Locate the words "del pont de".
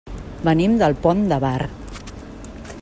0.83-1.39